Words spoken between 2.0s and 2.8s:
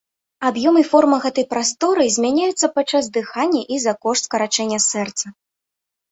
змяняюцца